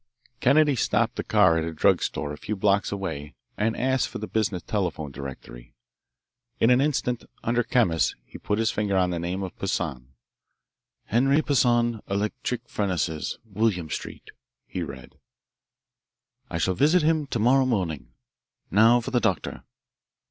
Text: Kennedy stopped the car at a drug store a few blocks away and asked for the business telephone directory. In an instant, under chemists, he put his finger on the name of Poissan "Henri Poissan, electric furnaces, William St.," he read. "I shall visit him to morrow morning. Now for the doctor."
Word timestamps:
Kennedy 0.39 0.75
stopped 0.75 1.15
the 1.15 1.23
car 1.23 1.59
at 1.59 1.63
a 1.63 1.71
drug 1.71 2.01
store 2.01 2.33
a 2.33 2.37
few 2.39 2.55
blocks 2.55 2.91
away 2.91 3.35
and 3.55 3.77
asked 3.77 4.07
for 4.09 4.17
the 4.17 4.25
business 4.25 4.63
telephone 4.63 5.11
directory. 5.11 5.75
In 6.59 6.71
an 6.71 6.81
instant, 6.81 7.25
under 7.43 7.61
chemists, 7.61 8.15
he 8.25 8.39
put 8.39 8.57
his 8.57 8.71
finger 8.71 8.97
on 8.97 9.11
the 9.11 9.19
name 9.19 9.43
of 9.43 9.55
Poissan 9.59 10.07
"Henri 11.11 11.43
Poissan, 11.43 12.01
electric 12.09 12.67
furnaces, 12.67 13.37
William 13.45 13.91
St.," 13.91 14.31
he 14.65 14.81
read. 14.81 15.19
"I 16.49 16.57
shall 16.57 16.73
visit 16.73 17.03
him 17.03 17.27
to 17.27 17.37
morrow 17.37 17.67
morning. 17.67 18.07
Now 18.71 19.01
for 19.01 19.11
the 19.11 19.19
doctor." 19.21 19.65